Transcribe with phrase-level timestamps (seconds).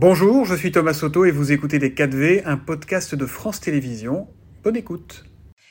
[0.00, 4.28] Bonjour, je suis Thomas Soto et vous écoutez Les 4V, un podcast de France Télévisions.
[4.62, 5.24] Bonne écoute.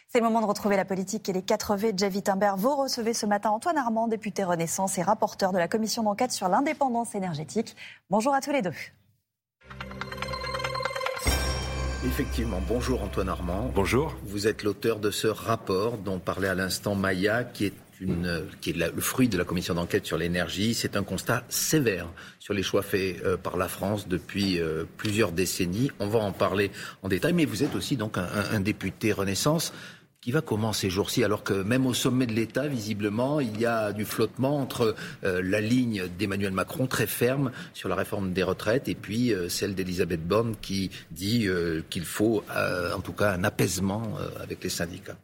[0.09, 1.97] C'est le moment de retrouver la politique et les 4V.
[1.97, 6.03] Jeff Wittenberg, vous recevez ce matin Antoine Armand, député Renaissance et rapporteur de la commission
[6.03, 7.77] d'enquête sur l'indépendance énergétique.
[8.09, 8.73] Bonjour à tous les deux.
[12.05, 13.71] Effectivement, bonjour Antoine Armand.
[13.73, 14.13] Bonjour.
[14.25, 18.71] Vous êtes l'auteur de ce rapport dont parlait à l'instant Maya, qui est une, qui
[18.71, 20.73] est le fruit de la commission d'enquête sur l'énergie.
[20.73, 22.07] C'est un constat sévère
[22.39, 25.91] sur les choix faits euh, par la France depuis euh, plusieurs décennies.
[25.99, 26.71] On va en parler
[27.03, 29.73] en détail, mais vous êtes aussi donc un, un député Renaissance
[30.27, 33.65] qui va comment ces jours-ci alors que même au sommet de l'État, visiblement, il y
[33.65, 34.93] a du flottement entre
[35.23, 39.47] euh, la ligne d'Emmanuel Macron très ferme sur la réforme des retraites et puis euh,
[39.47, 42.43] celle d'Elisabeth Borne qui dit euh, qu'il faut
[42.93, 45.17] en tout cas un apaisement avec les syndicats.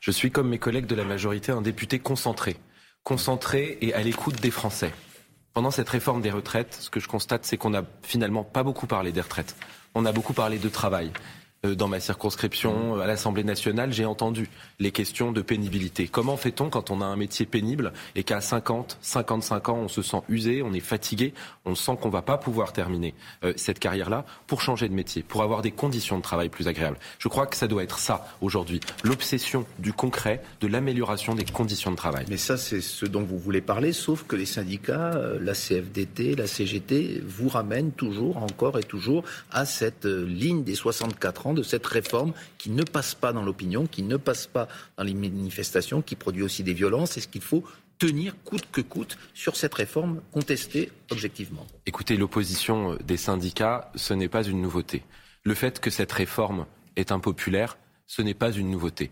[0.00, 2.56] Je suis comme mes collègues de la majorité un député concentré,
[3.02, 4.92] concentré et à l'écoute des Français.
[5.52, 8.86] Pendant cette réforme des retraites, ce que je constate, c'est qu'on n'a finalement pas beaucoup
[8.86, 9.56] parlé des retraites.
[9.94, 11.12] On a beaucoup parlé de travail.
[11.64, 14.48] Euh, dans ma circonscription, à l'Assemblée nationale, j'ai entendu
[14.78, 16.08] les questions de pénibilité.
[16.08, 20.02] Comment fait-on quand on a un métier pénible et qu'à 50, 55 ans, on se
[20.02, 21.32] sent usé, on est fatigué,
[21.64, 25.22] on sent qu'on ne va pas pouvoir terminer euh, cette carrière-là pour changer de métier,
[25.22, 26.98] pour avoir des conditions de travail plus agréables?
[27.18, 31.90] Je crois que ça doit être ça aujourd'hui, l'obsession du concret, de l'amélioration des conditions
[31.90, 32.26] de travail.
[32.28, 36.34] Mais ça, c'est ce dont vous voulez parler, sauf que les syndicats, euh, la CFDT,
[36.36, 41.62] la CGT, vous ramènent toujours, encore et toujours, à cette ligne des 64 ans de
[41.62, 46.02] cette réforme qui ne passe pas dans l'opinion, qui ne passe pas dans les manifestations,
[46.02, 47.16] qui produit aussi des violences.
[47.16, 47.64] Est-ce qu'il faut
[47.98, 51.66] tenir coûte que coûte sur cette réforme contestée objectivement?
[51.86, 55.02] Écoutez, l'opposition des syndicats, ce n'est pas une nouveauté.
[55.44, 56.66] Le fait que cette réforme
[56.96, 59.10] est impopulaire, ce n'est pas une nouveauté.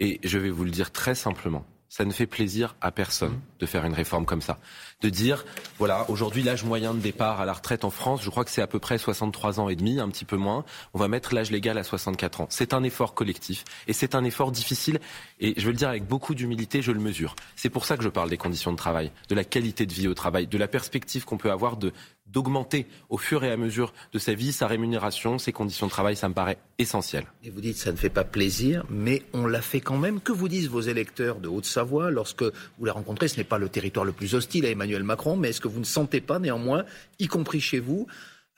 [0.00, 3.42] Et je vais vous le dire très simplement ça ne fait plaisir à personne mmh.
[3.60, 4.58] de faire une réforme comme ça.
[5.00, 5.44] De dire,
[5.78, 8.62] voilà, aujourd'hui, l'âge moyen de départ à la retraite en France, je crois que c'est
[8.62, 10.64] à peu près 63 ans et demi, un petit peu moins.
[10.94, 12.46] On va mettre l'âge légal à 64 ans.
[12.50, 15.00] C'est un effort collectif et c'est un effort difficile.
[15.40, 17.36] Et je veux le dire avec beaucoup d'humilité, je le mesure.
[17.54, 20.08] C'est pour ça que je parle des conditions de travail, de la qualité de vie
[20.08, 21.92] au travail, de la perspective qu'on peut avoir de
[22.28, 26.16] d'augmenter au fur et à mesure de sa vie, sa rémunération, ses conditions de travail,
[26.16, 27.24] ça me paraît essentiel.
[27.44, 30.20] Et vous dites ça ne fait pas plaisir, mais on l'a fait quand même.
[30.20, 33.28] Que vous disent vos électeurs de Haute-Savoie lorsque vous les rencontrez?
[33.28, 35.80] Ce n'est pas le territoire le plus hostile à Emmanuel Macron, mais est-ce que vous
[35.80, 36.84] ne sentez pas néanmoins,
[37.18, 38.06] y compris chez vous,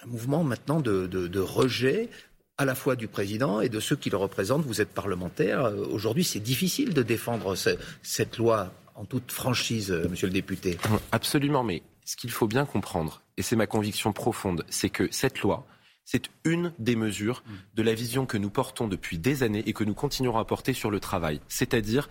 [0.02, 2.08] un mouvement maintenant de, rejet
[2.56, 4.64] à la fois du président et de ceux qui le représentent?
[4.64, 5.64] Vous êtes parlementaire.
[5.64, 7.54] Euh, aujourd'hui, c'est difficile de défendre
[8.02, 10.76] cette loi en toute franchise, euh, monsieur le député.
[11.12, 15.40] Absolument, mais ce qu'il faut bien comprendre, et c'est ma conviction profonde, c'est que cette
[15.40, 15.66] loi,
[16.06, 19.84] c'est une des mesures de la vision que nous portons depuis des années et que
[19.84, 21.42] nous continuerons à porter sur le travail.
[21.48, 22.08] C'est-à-dire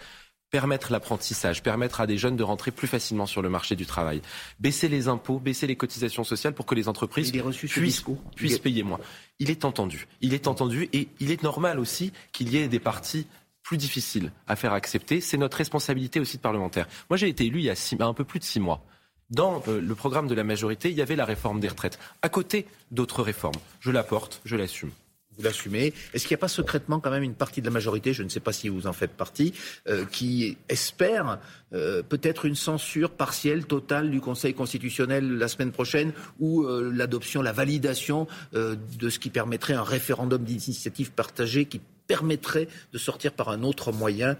[0.51, 4.21] permettre l'apprentissage, permettre à des jeunes de rentrer plus facilement sur le marché du travail,
[4.59, 8.99] baisser les impôts, baisser les cotisations sociales pour que les entreprises puissent, puissent payer moins.
[9.39, 10.07] Il est entendu.
[10.21, 13.25] Il est entendu et il est normal aussi qu'il y ait des partis
[13.63, 15.21] plus difficiles à faire accepter.
[15.21, 16.87] C'est notre responsabilité aussi de parlementaire.
[17.09, 18.85] Moi, j'ai été élu il y a un peu plus de six mois
[19.29, 21.99] dans euh, le programme de la majorité, il y avait la réforme des retraites.
[22.21, 23.55] À côté d'autres réformes.
[23.79, 24.91] Je la porte, je l'assume.
[25.37, 25.93] Vous l'assumez.
[26.13, 28.29] Est-ce qu'il n'y a pas secrètement quand même une partie de la majorité, je ne
[28.29, 29.53] sais pas si vous en faites partie,
[29.87, 31.37] euh, qui espère
[31.73, 37.51] euh, peut-être une censure partielle, totale du Conseil constitutionnel la semaine prochaine ou l'adoption, la
[37.51, 43.63] validation de ce qui permettrait un référendum d'initiative partagée qui permettrait de sortir par un
[43.63, 44.37] autre moyen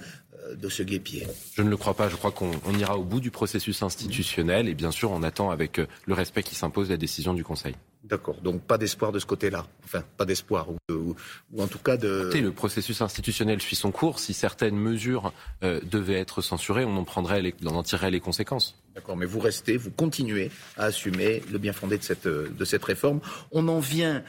[0.56, 2.10] de ce guépier Je ne le crois pas.
[2.10, 5.80] Je crois qu'on ira au bout du processus institutionnel et bien sûr, on attend avec
[5.80, 7.76] euh, le respect qui s'impose la décision du Conseil.
[8.04, 8.36] D'accord.
[8.42, 9.66] Donc pas d'espoir de ce côté-là.
[9.84, 10.68] Enfin, pas d'espoir.
[10.90, 11.16] Ou,
[11.58, 12.22] en tout cas de.
[12.24, 14.20] Écoutez, le processus institutionnel suit son cours.
[14.20, 18.82] Si certaines mesures euh, devaient être censurées, on en, prendrait on en tirerait les conséquences.
[18.96, 19.18] D'accord.
[19.18, 23.20] Mais vous restez, vous continuez à assumer le bien fondé de cette, de cette réforme.
[23.52, 24.24] On en vient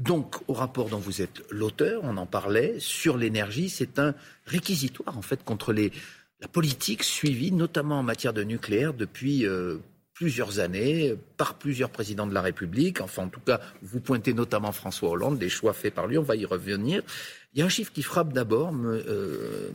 [0.00, 4.14] donc, au rapport dont vous êtes l'auteur, on en parlait, sur l'énergie, c'est un
[4.46, 9.76] réquisitoire en fait contre la politique suivie, notamment en matière de nucléaire, depuis euh,
[10.14, 13.02] plusieurs années, par plusieurs présidents de la République.
[13.02, 16.22] Enfin, en tout cas, vous pointez notamment François Hollande, des choix faits par lui, on
[16.22, 17.02] va y revenir.
[17.52, 19.68] Il y a un chiffre qui frappe d'abord, euh,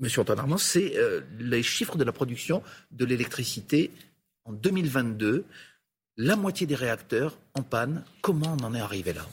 [0.00, 2.60] Monsieur Antoine Armand, c'est euh, les chiffres de la production
[2.90, 3.92] de l'électricité
[4.44, 5.44] en 2022.
[6.16, 8.02] La moitié des réacteurs en panne.
[8.20, 9.28] Comment on en est arrivé là?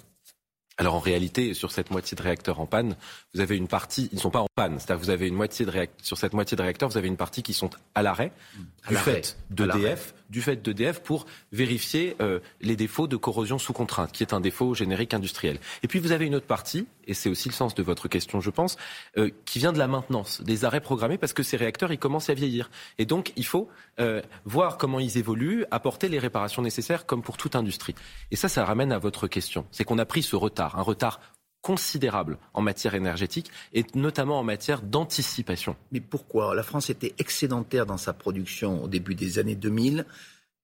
[0.77, 2.95] Alors en réalité, sur cette moitié de réacteurs en panne,
[3.33, 5.65] vous avez une partie, ils ne sont pas en panne, c'est-à-dire vous avez une moitié
[5.65, 8.31] de réacteurs, sur cette moitié de réacteurs, vous avez une partie qui sont à l'arrêt,
[8.88, 14.12] du fait d'EDF, du fait d'EDF pour vérifier euh, les défauts de corrosion sous contrainte,
[14.12, 15.59] qui est un défaut générique industriel.
[15.83, 18.41] Et puis vous avez une autre partie, et c'est aussi le sens de votre question,
[18.41, 18.77] je pense,
[19.18, 22.29] euh, qui vient de la maintenance, des arrêts programmés, parce que ces réacteurs, ils commencent
[22.29, 22.69] à vieillir.
[22.97, 23.69] Et donc, il faut
[24.00, 27.95] euh, voir comment ils évoluent, apporter les réparations nécessaires, comme pour toute industrie.
[28.31, 29.65] Et ça, ça ramène à votre question.
[29.71, 31.19] C'est qu'on a pris ce retard, un retard
[31.62, 35.75] considérable en matière énergétique et notamment en matière d'anticipation.
[35.92, 36.56] Mais pourquoi?
[36.56, 40.06] La France était excédentaire dans sa production au début des années 2000.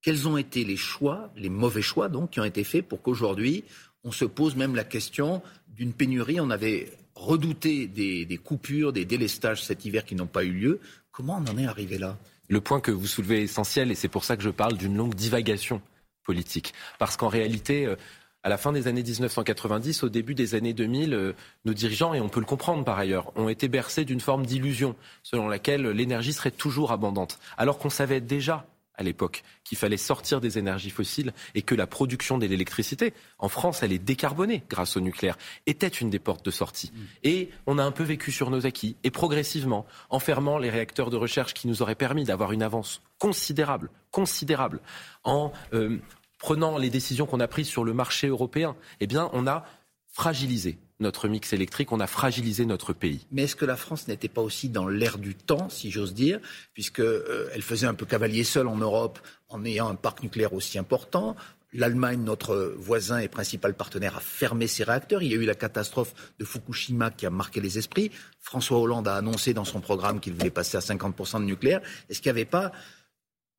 [0.02, 3.64] Quels ont été les choix, les mauvais choix donc, qui ont été faits pour qu'aujourd'hui
[4.06, 6.40] on se pose même la question d'une pénurie?
[6.40, 10.80] On avait redouté des, des coupures, des délestages cet hiver qui n'ont pas eu lieu.
[11.12, 12.18] Comment on en est arrivé là?
[12.50, 14.98] Le point que vous soulevez est essentiel et c'est pour ça que je parle d'une
[14.98, 15.82] longue divagation
[16.24, 16.74] politique.
[17.00, 17.96] Parce qu'en réalité, euh,
[18.44, 21.34] à la fin des années 1990, au début des années 2000, euh,
[21.66, 24.96] nos dirigeants, et on peut le comprendre par ailleurs, ont été bercés d'une forme d'illusion
[25.24, 27.40] selon laquelle l'énergie serait toujours abondante.
[27.58, 31.88] Alors qu'on savait déjà à l'époque qu'il fallait sortir des énergies fossiles et que la
[31.88, 36.46] production de l'électricité, en France, elle est décarbonée grâce au nucléaire, était une des portes
[36.46, 36.92] de sortie.
[36.94, 37.00] Mm.
[37.24, 38.96] Et on a un peu vécu sur nos acquis.
[39.04, 43.02] Et progressivement, en fermant les réacteurs de recherche qui nous auraient permis d'avoir une avance
[43.20, 44.80] considérable, considérable,
[45.24, 45.98] en euh,
[46.44, 49.66] prenant les décisions qu'on a prises sur le marché européen, eh bien, on a
[50.12, 53.26] fragilisé notre mix électrique, on a fragilisé notre pays.
[53.32, 56.42] Mais est-ce que la France n'était pas aussi dans l'air du temps, si j'ose dire,
[56.74, 60.78] puisqu'elle euh, faisait un peu cavalier seul en Europe en ayant un parc nucléaire aussi
[60.78, 61.38] important
[61.76, 65.24] L'Allemagne, notre voisin et principal partenaire, a fermé ses réacteurs.
[65.24, 68.12] Il y a eu la catastrophe de Fukushima qui a marqué les esprits.
[68.42, 71.82] François Hollande a annoncé dans son programme qu'il voulait passer à 50% de nucléaire.
[72.10, 72.74] Est-ce qu'il n'y avait pas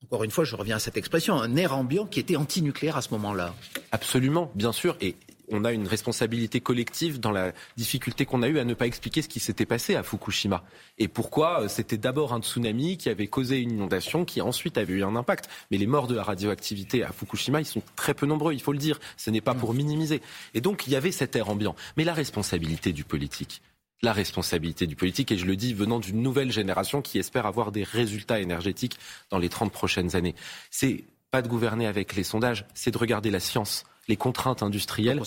[0.05, 3.03] encore une fois, je reviens à cette expression, un air ambiant qui était anti-nucléaire à
[3.03, 3.55] ce moment-là.
[3.91, 4.97] Absolument, bien sûr.
[5.01, 5.17] Et
[5.51, 9.23] on a une responsabilité collective dans la difficulté qu'on a eue à ne pas expliquer
[9.23, 10.63] ce qui s'était passé à Fukushima.
[10.99, 14.95] Et pourquoi euh, c'était d'abord un tsunami qui avait causé une inondation qui ensuite avait
[14.95, 15.49] eu un impact.
[15.71, 18.73] Mais les morts de la radioactivité à Fukushima, ils sont très peu nombreux, il faut
[18.73, 18.99] le dire.
[19.17, 20.21] Ce n'est pas pour minimiser.
[20.55, 21.75] Et donc, il y avait cet air ambiant.
[21.97, 23.63] Mais la responsabilité du politique,
[24.05, 27.73] la responsabilité du politique, et je le dis venant d'une nouvelle génération qui espère avoir
[27.73, 28.99] des résultats énergétiques
[29.31, 30.35] dans les 30 prochaines années.
[30.71, 35.21] C'est pas de gouverner avec les sondages, c'est de regarder la science, les contraintes industrielles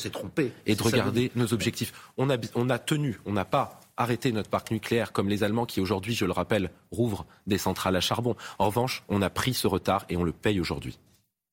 [0.66, 1.92] et de regarder nos objectifs.
[2.18, 5.66] On a, on a tenu, on n'a pas arrêté notre parc nucléaire comme les Allemands
[5.66, 8.36] qui aujourd'hui, je le rappelle, rouvrent des centrales à charbon.
[8.60, 10.98] En revanche, on a pris ce retard et on le paye aujourd'hui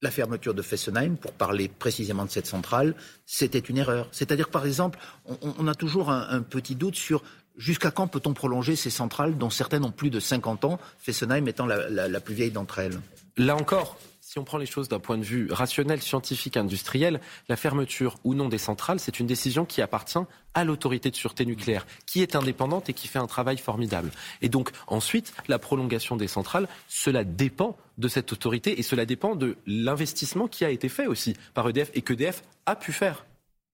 [0.05, 2.95] la fermeture de Fessenheim, pour parler précisément de cette centrale,
[3.27, 4.07] c'était une erreur.
[4.13, 7.25] C'est-à-dire, par exemple, on, a toujours un, petit doute sur
[7.57, 11.67] jusqu'à quand peut-on prolonger ces centrales dont certaines ont plus de 50 ans, Fessenheim étant
[11.67, 13.01] la plus vieille d'entre elles?
[13.37, 13.99] Là encore,
[14.35, 18.35] si on prend les choses d'un point de vue rationnel, scientifique, industriel, la fermeture ou
[18.35, 20.19] non des centrales, c'est une décision qui appartient
[20.55, 24.11] à l'autorité de sûreté nucléaire, qui est indépendante et qui fait un travail formidable.
[24.43, 29.37] Et donc ensuite, la prolongation des centrales, cela dépend de cette autorité et cela dépend
[29.37, 33.25] de l'investissement qui a été fait aussi par EDF et qu'EDF a pu faire.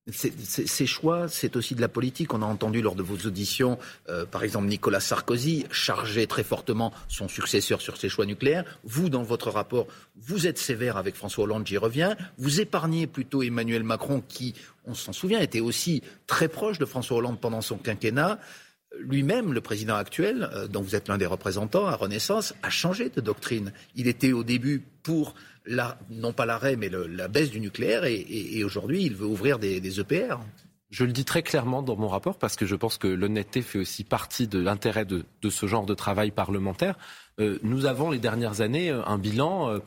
[0.09, 2.33] Ces choix, c'est aussi de la politique.
[2.33, 6.93] On a entendu lors de vos auditions, euh, par exemple, Nicolas Sarkozy charger très fortement
[7.09, 8.65] son successeur sur ses choix nucléaires.
[8.83, 9.87] Vous, dans votre rapport,
[10.17, 12.17] vous êtes sévère avec François Hollande, j'y reviens.
[12.39, 14.55] Vous épargnez plutôt Emmanuel Macron, qui,
[14.87, 18.39] on s'en souvient, était aussi très proche de François Hollande pendant son quinquennat.
[18.99, 23.09] Lui-même, le président actuel, euh, dont vous êtes l'un des représentants à Renaissance, a changé
[23.09, 23.73] de doctrine.
[23.95, 25.35] Il était au début pour
[26.11, 28.05] non pas l'arrêt, mais la baisse du nucléaire.
[28.05, 30.39] Et, aujourd'hui, il veut ouvrir des, EPR.
[30.91, 33.79] Je le dis très clairement dans mon rapport parce que je pense que l'honnêteté fait
[33.79, 36.97] aussi partie de l'intérêt de, ce genre de travail parlementaire.
[37.39, 39.81] Euh, nous avons les dernières années euh, un bilan,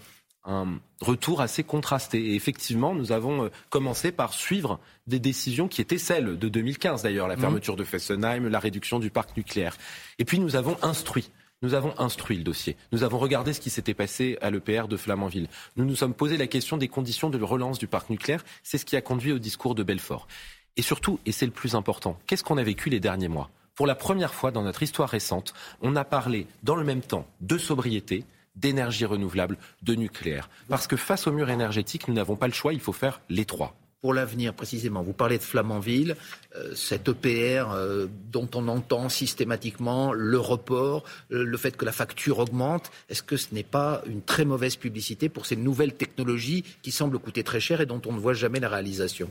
[0.45, 2.31] un retour assez contrasté.
[2.31, 7.27] Et effectivement, nous avons commencé par suivre des décisions qui étaient celles de 2015 d'ailleurs,
[7.27, 7.41] la mmh.
[7.41, 9.77] fermeture de Fessenheim, la réduction du parc nucléaire.
[10.19, 11.29] Et puis nous avons instruit
[11.63, 12.75] nous avons instruit le dossier.
[12.91, 15.47] Nous avons regardé ce qui s'était passé à l'EPR de Flamanville.
[15.77, 18.43] Nous nous sommes posé la question des conditions de relance du parc nucléaire.
[18.63, 20.27] C'est ce qui a conduit au discours de Belfort.
[20.75, 23.49] Et surtout, et c'est le plus important, qu'est-ce qu'on a vécu les derniers mois?
[23.75, 27.27] Pour la première fois dans notre histoire récente, on a parlé dans le même temps
[27.39, 30.49] de sobriété, d'énergie renouvelable, de nucléaire.
[30.69, 33.45] Parce que face au mur énergétique, nous n'avons pas le choix, il faut faire les
[33.45, 36.17] trois pour l'avenir précisément Vous parlez de Flamanville,
[36.57, 41.93] euh, cette EPR euh, dont on entend systématiquement le report, euh, le fait que la
[41.93, 42.91] facture augmente.
[43.07, 47.17] Est-ce que ce n'est pas une très mauvaise publicité pour ces nouvelles technologies qui semblent
[47.17, 49.29] coûter très cher et dont on ne voit jamais la réalisation?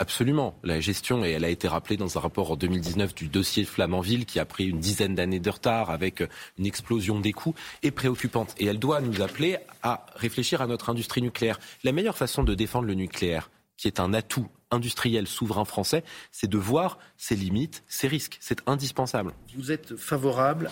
[0.00, 0.56] Absolument.
[0.62, 4.26] La gestion, et elle a été rappelée dans un rapport en 2019 du dossier Flamanville,
[4.26, 6.22] qui a pris une dizaine d'années de retard avec
[6.56, 8.54] une explosion des coûts, est préoccupante.
[8.58, 11.58] Et elle doit nous appeler à réfléchir à notre industrie nucléaire.
[11.82, 16.48] La meilleure façon de défendre le nucléaire, qui est un atout industriel souverain français, c'est
[16.48, 18.38] de voir ses limites, ses risques.
[18.40, 19.32] C'est indispensable.
[19.56, 20.70] Vous êtes favorable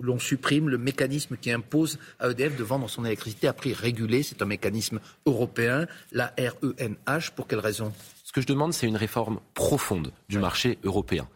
[0.00, 4.22] l'on supprime le mécanisme qui impose à EDF de vendre son électricité à prix régulé.
[4.22, 7.30] C'est un mécanisme européen, la RENH.
[7.36, 7.92] Pour quelle raison?
[8.32, 11.28] Ce que je demande, c'est une réforme profonde du marché européen.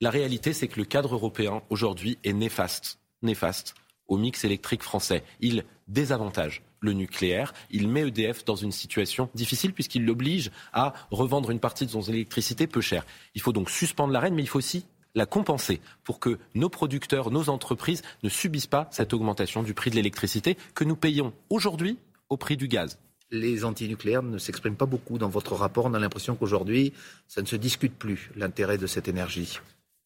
[0.00, 3.74] La réalité, c'est que le cadre européen aujourd'hui est néfaste, néfaste
[4.06, 5.24] au mix électrique français.
[5.40, 7.54] Il désavantage le nucléaire.
[7.72, 12.02] Il met EDF dans une situation difficile puisqu'il l'oblige à revendre une partie de son
[12.02, 13.04] électricité peu cher.
[13.34, 16.68] Il faut donc suspendre la reine, mais il faut aussi la compenser pour que nos
[16.68, 21.32] producteurs, nos entreprises ne subissent pas cette augmentation du prix de l'électricité que nous payons
[21.50, 23.00] aujourd'hui au prix du gaz.
[23.34, 25.86] Les antinucléaires ne s'expriment pas beaucoup dans votre rapport.
[25.86, 26.92] On a l'impression qu'aujourd'hui,
[27.26, 29.58] ça ne se discute plus, l'intérêt de cette énergie.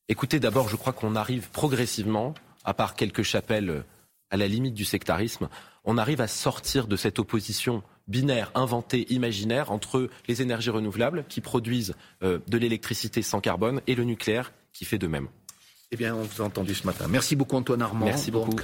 [0.08, 2.32] Écoutez, d'abord, je crois qu'on arrive progressivement,
[2.64, 3.84] à part quelques chapelles
[4.30, 5.50] à la limite du sectarisme,
[5.84, 11.42] on arrive à sortir de cette opposition binaire, inventée, imaginaire entre les énergies renouvelables qui
[11.42, 15.28] produisent euh, de l'électricité sans carbone et le nucléaire qui fait de même.
[15.90, 17.06] Eh bien, on vous a entendu ce matin.
[17.08, 18.06] Merci beaucoup Antoine Armand.
[18.06, 18.56] Merci beaucoup.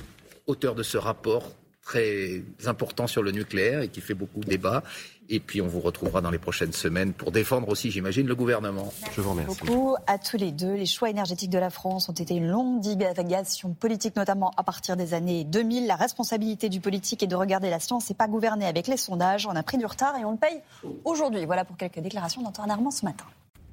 [0.47, 1.51] auteur de ce rapport
[1.85, 4.83] très important sur le nucléaire et qui fait beaucoup de débat.
[5.29, 8.93] Et puis on vous retrouvera dans les prochaines semaines pour défendre aussi, j'imagine, le gouvernement.
[9.15, 9.61] Je vous remercie.
[9.61, 10.75] beaucoup à tous les deux.
[10.75, 14.97] Les choix énergétiques de la France ont été une longue divagation politique, notamment à partir
[14.97, 15.87] des années 2000.
[15.87, 19.47] La responsabilité du politique est de regarder la science et pas gouverner avec les sondages.
[19.47, 20.61] On a pris du retard et on le paye
[21.05, 21.45] aujourd'hui.
[21.47, 23.25] Voilà pour quelques déclarations d'Antoine Armand ce matin.